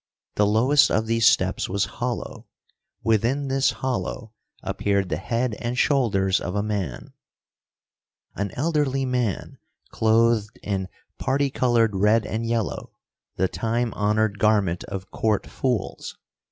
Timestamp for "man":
6.63-7.13, 9.05-9.59